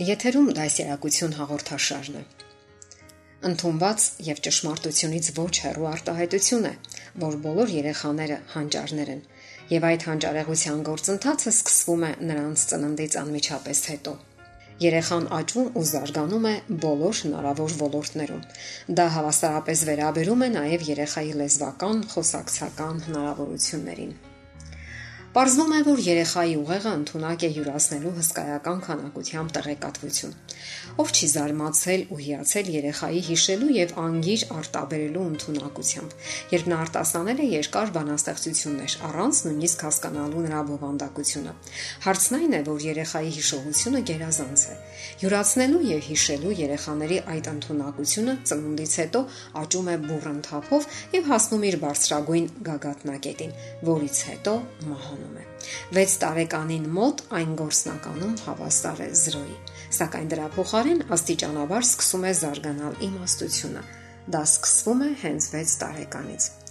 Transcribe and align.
Եթերում 0.00 0.46
դասերակցություն 0.56 1.34
հաղորդաշարն 1.36 2.14
է։ 2.16 2.20
Ընթոնված 3.44 4.06
եւ 4.24 4.38
ճշմարտությունից 4.46 5.28
ոչ 5.36 5.52
հեռու 5.64 5.88
արտահայտություն 5.90 6.68
է, 6.70 6.72
որ 7.24 7.36
բոլոր 7.44 7.74
երեխաները 7.74 8.38
հանճարներ 8.54 9.12
են, 9.12 9.20
եւ 9.74 9.86
այդ 9.90 10.06
հանճարեղության 10.08 10.80
գործընթացը 10.88 11.52
սկսվում 11.52 12.08
է 12.08 12.12
նրանց 12.32 12.64
ծննդից 12.72 13.18
անմիջապես 13.20 13.84
հետո։ 13.92 14.16
Երեխան 14.88 15.30
աճում 15.42 15.70
ու 15.76 15.86
զարգանում 15.92 16.48
է 16.48 16.56
բոլոր 16.88 17.22
հնարավոր 17.28 17.78
ոլորտներում։ 17.84 18.42
Դա 18.96 19.08
հավասարապես 19.20 19.86
վերաբերում 19.92 20.48
է 20.48 20.52
նաև 20.56 20.88
երեխայի 20.88 21.40
լեզվական, 21.44 22.04
խոսակցական 22.16 23.08
հնարավորություններին։ 23.12 24.20
Պարզվում 25.32 25.70
է, 25.72 25.76
որ 25.86 26.00
երեխայի 26.04 26.56
ուղեղը 26.60 26.90
ընդունակ 26.92 27.44
է 27.46 27.48
յուրացնելու 27.54 28.10
հսկայական 28.18 28.80
քանակությամբ 28.84 29.52
տեղեկատվություն։ 29.56 30.34
Ով 31.00 31.12
չի 31.16 31.28
զարմացել 31.32 32.02
ու 32.12 32.18
հիացել 32.20 32.68
երեխայի 32.74 33.22
հիշելու 33.28 33.70
եւ 33.72 33.94
անգիր 34.02 34.44
արտաբերելու 34.58 35.22
ընդունակությամբ, 35.32 36.12
երբ 36.52 36.68
նա 36.68 36.80
արտասանել 36.84 37.40
է 37.40 37.46
երկար 37.48 37.92
բանաստեղծություններ 37.96 38.96
առանց 39.08 39.40
նույնիսկ 39.48 39.86
հասկանալու 39.88 40.44
նրա 40.52 40.60
բովանդակությունը։ 40.68 41.56
Հարցն 42.04 42.38
այն 42.42 42.52
է, 42.52 42.62
որ 42.68 42.86
երեխայի 42.92 43.32
հիշողությունը 43.40 44.04
գերազանց 44.12 44.66
է։ 44.68 44.76
Յուրացնելու 45.24 45.82
եւ 45.92 46.04
հիշելու 46.12 46.54
երեխաների 46.60 47.18
այդ 47.32 47.50
ընդունակությունը 47.56 48.36
ծնունդից 48.52 48.92
հետո 49.00 49.24
աճում 49.64 49.90
է 49.92 49.96
բուրըն 50.12 50.44
թափով 50.52 50.92
եւ 51.16 51.32
հասնում 51.32 51.66
իր 51.72 51.80
բարձրագույն 51.88 52.52
գագաթնակետին, 52.68 53.58
որից 53.92 54.24
հետո 54.32 54.56
մահանում 54.92 55.21
ստանում 55.22 55.36
է։ 55.38 55.44
6 55.96 56.14
տարեկանին 56.22 56.86
մոտ 56.96 57.22
այն 57.38 57.52
գործնականում 57.60 58.34
հավասար 58.46 59.02
է 59.02 59.08
0-ի, 59.22 59.56
սակայն 59.98 60.32
դրա 60.32 60.48
փոխարեն 60.56 61.04
աստիճանաբար 61.16 61.86
սկսում 61.86 62.26
է 62.26 62.32
զարգանալ 62.42 62.98
իմաստությունը։ 63.08 63.82
Դա 64.32 64.42
սկսվում 64.48 65.06
է 65.06 65.10
հենց 65.22 65.48
6 65.54 65.78
տարեկանից։ 65.82 66.61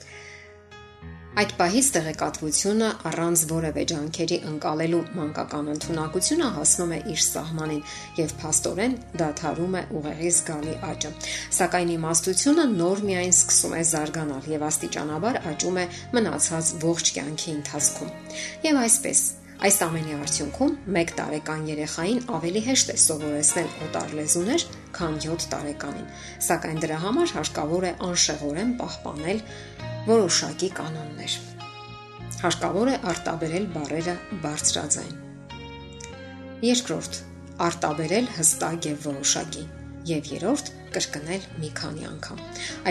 Այդ 1.31 1.51
պահից 1.55 1.89
տեղեկատվությունը 1.95 2.87
առանց 3.07 3.43
որևէ 3.51 3.83
ջանքերի 3.91 4.39
ընկալելու 4.49 4.99
մանկական 5.15 5.69
ընտունակությունը 5.73 6.49
հասնում 6.57 6.91
է 6.91 6.99
իր 7.13 7.21
սահմանին 7.25 7.79
եւ 8.19 8.33
փաստորեն 8.41 8.97
դադարում 9.21 9.79
է 9.79 9.83
ուղեղի 10.01 10.33
զգալի 10.35 10.75
աճը։ 10.91 11.13
Սակայն 11.61 11.95
իմաստությունը 11.95 12.69
նոր 12.75 13.03
միայն 13.07 13.35
սկսում 13.39 13.77
է 13.79 13.83
զարգանալ 13.95 14.49
եւ 14.59 14.65
աստիճանաբար 14.71 15.43
աճում 15.55 15.79
է 15.79 15.91
մնացած 16.19 16.73
ողջ 16.83 17.13
կյանքի 17.15 17.53
ընթացքում։ 17.61 18.15
Եվ 18.67 18.81
այսպես 18.87 19.23
Այս 19.61 19.75
ամենի 19.85 20.15
արդյունքում 20.17 20.71
1 20.97 21.11
տարեկան 21.17 21.65
երեխային 21.69 22.21
ավելի 22.33 22.61
հեշտ 22.65 22.87
է 22.89 22.95
սովորեցնել 23.01 23.67
օտար 23.85 24.15
լեզուներ, 24.17 24.63
քան 24.97 25.19
7 25.25 25.45
տարեկանին, 25.51 26.07
սակայն 26.47 26.79
դրա 26.81 26.97
համար 27.03 27.33
հարկավոր 27.35 27.85
է 27.85 27.91
անշեղորեն 28.07 28.71
պահպանել 28.81 29.43
որոշակի 30.07 30.69
կանոններ։ 30.81 31.35
Հարկավոր 32.41 32.89
է 32.89 32.95
արտաբերել 33.11 33.69
բարերը 33.77 34.15
բարձրաձայն։ 34.47 35.15
Երկրորդ՝ 36.65 37.21
արտաբերել 37.69 38.33
հստակ 38.41 38.89
եւ 38.89 39.05
որոշակի։ 39.11 39.67
Եվ 40.09 40.31
երրորդ՝ 40.41 40.73
կրկնել 40.95 41.45
մի 41.61 41.69
քանի 41.77 42.05
անգամ։ 42.11 42.41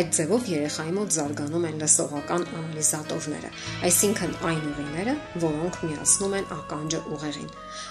Այդ 0.00 0.12
ձևով 0.16 0.46
երեխայի 0.50 0.92
մոտ 0.96 1.14
զարգանում 1.16 1.66
են 1.70 1.80
լսողական 1.80 2.44
անալիզատորները, 2.60 3.50
այսինքն 3.88 4.32
այն 4.50 4.62
ուղիները, 4.70 5.14
որոնք 5.44 5.78
միացնում 5.84 6.36
են 6.40 6.48
ականջը 6.56 7.00
ուղեղին։ 7.16 7.50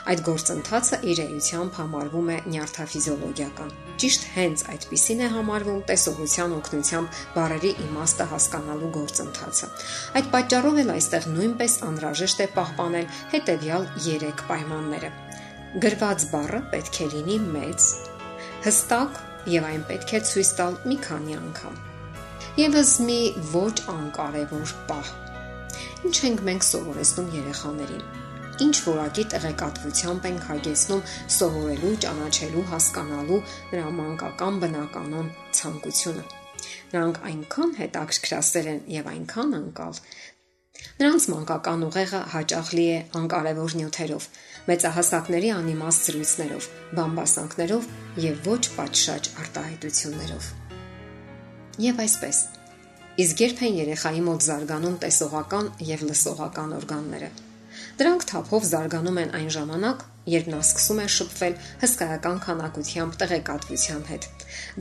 Այդ 0.10 0.24
գործընթացը 0.30 1.00
իր 1.12 1.22
էությամբ 1.26 1.80
համարվում 1.80 2.30
է 2.30 2.38
նյարդաֆիզիոլոգիական։ 2.50 3.74
Ճիշտ 4.00 4.28
հենց 4.36 4.64
այդպիսին 4.74 5.20
է 5.20 5.30
համարվում 5.36 5.82
տեսողության 5.90 6.54
օգնությամբ 6.60 7.22
բարերի 7.36 7.72
իմաստը 7.86 8.28
հասկանալու 8.34 8.92
գործընթացը։ 9.00 9.72
Այդ 10.20 10.30
պատճառով 10.36 10.80
էլ 10.84 10.94
այստեղ 10.96 11.28
նույնպես 11.36 11.80
անհրաժեշտ 11.90 12.44
է 12.46 12.48
պահպանել 12.60 13.10
հետևյալ 13.34 13.90
3 14.10 14.46
պայմանները։ 14.50 15.12
Գրված 15.84 16.24
բառը 16.34 16.60
պետք 16.74 16.96
է 17.04 17.08
լինի 17.14 17.36
մեծ, 17.54 17.90
հստակ 18.66 19.20
եւ 19.54 19.68
այն 19.70 19.84
պետք 19.90 20.14
է 20.18 20.22
ցույց 20.30 20.52
տալ 20.60 20.78
մի 20.90 20.98
քանի 21.06 21.36
անգամ։ 21.40 21.76
Եվս 22.60 22.94
մի 23.08 23.20
ոչ 23.54 23.76
անկարևոր 23.94 24.74
պահ։ 24.90 25.12
Ինչ 26.10 26.16
ենք 26.30 26.44
մենք 26.50 26.66
սովորեցնում 26.70 27.30
երեխաներին։ 27.36 28.04
Ինչ 28.66 28.76
որակի 28.86 29.24
տեղեկատվությամբ 29.34 30.26
ենք 30.30 30.48
հագեցնում 30.50 31.04
սովորելու, 31.36 31.94
ճանաչելու, 32.06 32.66
հասկանալու 32.74 33.40
նրա 33.72 33.94
մանկական 34.00 34.60
բնականon 34.64 35.30
ցանկությունը։ 35.60 36.26
Նրանք 36.90 37.22
այնքան 37.30 37.72
հետաքրքրասեր 37.80 38.70
են 38.74 38.82
եւ 39.00 39.10
այնքան 39.14 39.56
անկալ, 39.60 40.02
Նրանց 41.00 41.26
մանկական 41.32 41.82
ուղեղը 41.88 42.20
հաճախ 42.34 42.70
լի 42.78 42.86
է 42.90 43.00
անկարևոր 43.20 43.74
նյութերով, 43.80 44.28
մեծահասակների 44.68 45.50
անիմաստ 45.56 46.08
զրույցներով, 46.10 46.70
բամբասանքներով 47.00 47.90
եւ 48.26 48.48
ոչ 48.50 48.62
պատշաճ 48.76 49.30
արտահայտություններով։ 49.44 50.50
Եվ 51.90 52.02
այսպես, 52.06 52.42
իսկ 53.24 53.46
երբ 53.46 53.62
են 53.70 53.78
երեխայի 53.80 54.26
մոտ 54.28 54.48
զարգանում 54.50 54.98
տեսողական 55.06 55.72
եւ 55.90 56.04
լսողական 56.10 56.76
օրգանները։ 56.80 57.32
Դրանք 58.00 58.22
թափով 58.30 58.64
զարգանում 58.64 59.18
են 59.20 59.32
այն 59.36 59.48
ժամանակ, 59.52 60.04
երբ 60.32 60.46
նա 60.54 60.60
սկսում 60.64 61.00
է 61.04 61.08
շփվել 61.16 61.56
հսկայական 61.82 62.38
քանակությամբ 62.46 63.18
տեղեկատվության 63.20 64.06
հետ։ 64.10 64.28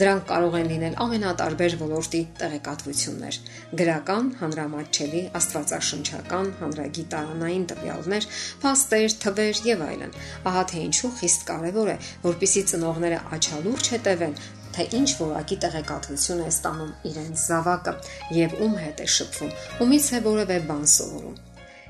Դրանք 0.03 0.23
կարող 0.29 0.55
են 0.59 0.69
լինել 0.73 0.95
ամենատարբեր 1.05 1.75
ոլորտի 1.81 2.21
տեղեկատվություններ՝ 2.43 3.39
գրական, 3.81 4.29
հանրամատչելի, 4.43 5.23
աստվածաշնչական, 5.41 6.53
հանրագիտարանային 6.61 7.67
տվյալներ, 7.75 8.29
փաստեր, 8.63 9.19
թվեր 9.27 9.63
եւ 9.67 9.85
այլն։ 9.89 10.15
Ահա 10.53 10.65
թե 10.71 10.85
ինչու 10.87 11.13
խիստ 11.19 11.45
կարեւոր 11.51 11.91
է, 11.91 11.99
որpիսի 12.29 12.65
ծնողները 12.71 13.21
աչալուրջ 13.39 13.93
հետևեն 13.99 14.39
թե 14.79 14.89
ինչ 14.95 15.11
որակի 15.19 15.57
տեղեկատվություն 15.65 16.45
է 16.47 16.49
ստանում 16.55 16.95
իրենց 17.11 17.45
զավակը 17.51 17.99
եւ 18.39 18.57
ում 18.63 18.81
հետ 18.85 19.03
է 19.03 19.11
շփվում, 19.19 19.55
ումից 19.83 20.11
է 20.15 20.25
որևէ 20.29 20.63
բան 20.71 20.91
սովորում։ 20.95 21.48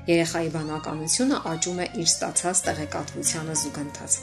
Երեխայի 0.09 0.47
բանականությունը 0.55 1.39
աճում 1.49 1.79
է 1.83 1.85
իր 2.01 2.07
ստացած 2.09 2.59
տեղեկատվությանը 2.65 3.55
զուգընթաց։ 3.59 4.15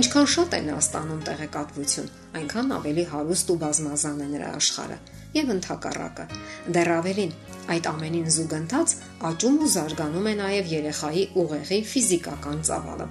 Ինչքան 0.00 0.28
շատ 0.32 0.54
է 0.56 0.60
նա 0.64 0.76
ստանում 0.80 1.20
տեղեկատվություն, 1.26 2.08
այնքան 2.40 2.72
ավելի 2.76 3.04
հարուստ 3.10 3.52
ու 3.52 3.58
բազմազան 3.66 4.22
է 4.24 4.28
նրա 4.32 4.48
աշխարհը 4.56 4.98
եւ 5.36 5.50
ընդհակառակը։ 5.56 6.26
Դեռ 6.72 6.90
ավելին, 6.96 7.32
այդ 7.76 7.88
ամենին 7.92 8.28
զուգընթաց 8.36 8.94
աճում 9.28 9.56
ու 9.66 9.70
զարգանում 9.76 10.28
է 10.30 10.34
նաև 10.40 10.70
երեխայի 10.72 11.24
ուղեղի 11.42 11.80
ֆիզիկական 11.92 12.62
ծավալը։ 12.70 13.06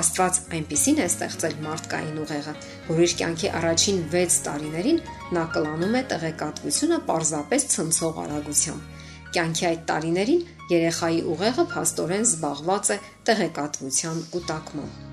Աստված 0.00 0.40
այնպիսին 0.58 0.98
է 0.98 1.06
ստեղծել 1.10 1.54
մարդկային 1.70 2.22
ուղեղը, 2.24 2.54
որ 2.90 3.04
իր 3.06 3.14
կյանքի 3.20 3.52
առաջին 3.60 4.00
6 4.16 4.40
տարիներին 4.50 5.04
նա 5.38 5.44
կլանում 5.54 5.94
է 6.00 6.02
տեղեկատվությունը 6.14 6.98
պարզապես 7.10 7.68
ցնցող 7.76 8.24
արագությամբ 8.24 8.98
Կյանքի 9.30 9.66
այդ 9.68 9.82
տարիներին 9.86 10.40
երեխայի 10.70 11.22
ուղեղը 11.34 11.64
փաստորեն 11.74 12.26
զբաղված 12.30 12.90
է 12.94 12.98
տեղեկատվության 13.30 14.20
կուտակմամբ։ 14.34 15.06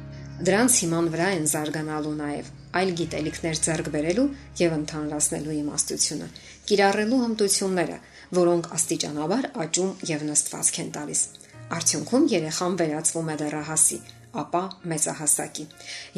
Դրանց 0.47 0.73
հիման 0.83 1.07
վրա 1.13 1.27
են 1.33 1.47
զարգանալու 1.49 2.15
նաև 2.17 2.49
այլ 2.77 2.91
գիտելիքներ 2.99 3.61
ձեռք 3.67 3.87
բերելու 3.95 4.25
եւ 4.61 4.75
ընդհանրացնելու 4.77 5.55
իմաստությունը, 5.57 6.27
կիրառելու 6.69 7.21
հմտությունները, 7.23 7.97
որոնք 8.37 8.69
աստիճանաբար 8.77 9.47
աճում 9.65 9.91
եւ 10.11 10.27
նստվածք 10.27 10.79
են 10.83 10.91
տալիս։ 10.97 11.21
Արդյունքում 11.77 12.27
երեխան 12.37 12.77
վերածվում 12.81 13.31
է 13.33 13.35
դեռահասի, 13.41 13.97
ապա 14.41 14.61
մեծահասակի։ 14.91 15.65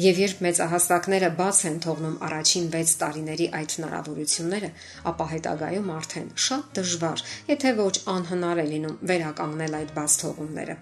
Եվ 0.04 0.20
երբ 0.22 0.42
մեծահասակները 0.46 1.30
բաց 1.40 1.60
են 1.70 1.80
թողնում 1.86 2.16
առաջին 2.28 2.70
6 2.76 2.94
տարիների 3.02 3.48
այդ 3.60 3.74
հնարավորությունները, 3.80 4.70
ապա 5.10 5.26
հետագայում 5.34 5.90
արդեն 5.96 6.30
շատ 6.46 6.70
դժվար, 6.80 7.24
եթե 7.50 7.74
ոչ 7.80 7.94
անհնար 8.14 8.62
է 8.64 8.66
լինում 8.70 8.98
վերականգնել 9.10 9.78
այդ 9.80 9.94
բաց 10.00 10.18
թողումները։ 10.24 10.76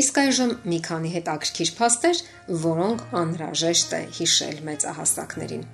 Իսկ 0.00 0.18
այժմ 0.22 0.50
մի 0.70 0.76
քանի 0.86 1.10
հետաքրքիր 1.16 1.70
փաստեր, 1.80 2.18
որոնք 2.64 3.00
անհրաժեշտ 3.20 3.94
է 3.98 4.02
հիշել 4.20 4.60
մեծահասակներին։ 4.68 5.64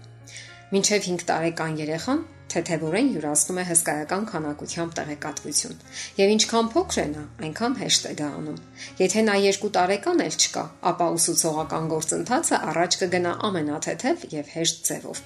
Մինչև 0.72 1.04
5 1.10 1.26
տարեկան 1.28 1.76
երեխան 1.82 2.22
թեթևորեն 2.52 3.08
յուրացնում 3.16 3.58
է 3.60 3.64
հսկայական 3.70 4.26
քանակությամբ 4.30 4.92
տեղեկատվություն։ 4.98 5.80
Եվ 6.20 6.34
ինչքան 6.36 6.68
փոքր 6.74 7.00
է 7.02 7.06
նա, 7.12 7.24
այնքան 7.46 7.74
հեշտ 7.80 8.06
է 8.10 8.12
դա 8.20 8.28
անում։ 8.40 8.60
Եթե 9.02 9.24
նա 9.26 9.36
2 9.46 9.70
տարեկան 9.76 10.22
էլ 10.26 10.36
չկա, 10.46 10.64
ապա 10.90 11.08
ուսուցողական 11.16 11.90
գործընթացը 11.94 12.60
առաջ 12.70 13.00
կգնա 13.02 13.32
ամենաթեթև 13.50 14.28
եւ 14.36 14.54
հեշտ 14.56 14.86
ձևով։ 14.90 15.24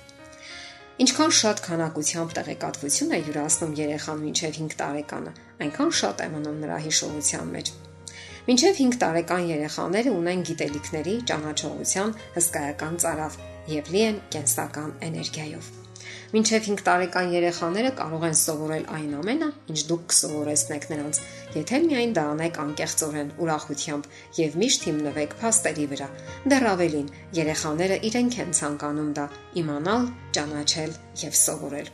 Ինչքան 1.01 1.31
շատ 1.33 1.61
քանակությամբ 1.65 2.33
տեղեկատվություն 2.37 3.15
է 3.17 3.21
յուրացնում 3.29 3.77
երեխան 3.79 4.19
մինչև 4.25 4.59
5 4.61 4.75
տարեկանը, 4.81 5.33
այնքան 5.65 5.95
շատ 6.01 6.21
է 6.21 6.29
մնում 6.35 6.61
նրա 6.65 6.79
հիշողության 6.89 7.55
մեջ։ 7.57 7.73
Մինչև 8.51 8.79
5 8.83 9.01
տարեկան 9.01 9.49
երեխաները 9.55 10.15
ունեն 10.21 10.47
գիտելիքների, 10.51 11.19
ճանաչողության 11.33 12.17
հսկայական 12.37 13.03
ծարավ 13.05 13.43
եւ 13.81 13.93
լի 13.97 14.09
են 14.13 14.25
կենսական 14.37 14.97
էներգիայով։ 15.11 15.80
Մինչև 16.35 16.67
5 16.67 16.83
տարեկան 16.87 17.33
երեխաները 17.35 17.91
կարող 18.01 18.27
են 18.29 18.37
սովորել 18.41 18.85
այն 18.97 19.15
ամենը, 19.21 19.49
ինչ 19.73 19.81
դուք 19.91 20.05
կսովորեցնեք 20.13 20.87
նրանց, 20.91 21.21
եթե 21.57 21.81
միայն 21.87 22.15
դա 22.19 22.25
անեք 22.35 22.61
անկեղծորեն, 22.65 23.33
ուրախությամբ 23.45 24.09
եւ 24.41 24.59
միշտ 24.63 24.87
հիմնվեք 24.91 25.35
փաստերի 25.41 25.89
վրա։ 25.95 26.09
Դեռ 26.55 26.69
ավելին, 26.75 27.11
երեխաները 27.41 27.99
իրենք 28.11 28.39
են 28.45 28.55
ցանկանում 28.61 29.11
դա 29.19 29.27
իմանալ, 29.65 30.09
ճանաչել 30.39 30.97
եւ 31.27 31.37
սովորել։ 31.45 31.93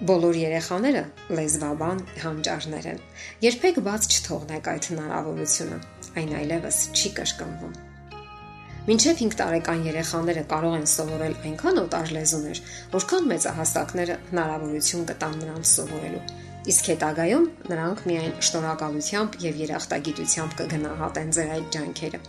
Բոլոր 0.00 0.36
երեխաները 0.40 1.02
լեզվաբան 1.36 1.98
հանճարներ 2.22 2.88
են։ 2.94 3.02
Երբեք 3.44 3.82
բաց 3.90 4.08
չթողնեք 4.14 4.72
այդ 4.72 4.90
հնարավորությունը։ 4.94 5.84
Այն 6.16 6.34
այլևս 6.40 6.82
չի 6.96 7.14
կրկնվում։ 7.20 7.78
Մինչև 8.88 9.18
5 9.20 9.34
տարեկան 9.36 9.82
երեխաները 9.84 10.42
կարող 10.50 10.74
են 10.78 10.86
սովորել 10.88 11.34
այնքան 11.50 11.80
օտար 11.82 12.12
լեզուներ, 12.16 12.60
որքան 12.94 13.26
մեծահասակները 13.32 14.16
հնարավորություն 14.30 15.04
կտան 15.10 15.36
նրանց 15.42 15.72
սովորելու։ 15.74 16.22
Իսկ 16.70 16.88
հետագայում 16.92 17.44
նրանք 17.72 18.00
միայն 18.08 18.32
շնորհակալությամբ 18.48 19.36
եւ 19.44 19.60
երախտագիտությամբ 19.64 20.56
կգնահատեն 20.60 21.30
ձեր 21.36 21.52
այդ 21.56 21.68
ջանքերը։ 21.76 22.20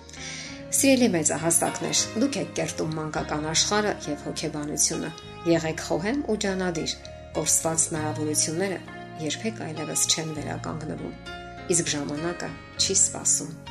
Սիրելի 0.72 1.10
մեծահասակներ, 1.16 2.04
դուք 2.24 2.38
եք 2.42 2.54
կերտում 2.60 2.94
մանկական 3.00 3.48
աշխարհը 3.52 3.94
եւ 4.12 4.24
հոգեբանությունը։ 4.28 5.12
Եղեք 5.52 5.84
խոհեմ 5.88 6.24
ու 6.32 6.40
ջանադիր։ 6.46 6.96
Կորսված 7.36 7.86
հնարավորությունները 7.92 8.80
երբեք 9.28 9.62
այլևս 9.68 10.08
չեն 10.12 10.34
վերականգնվում։ 10.40 11.20
Իսկ 11.76 11.94
ժամանակը 11.96 12.56
չի 12.80 12.98
սпасում։ 13.02 13.71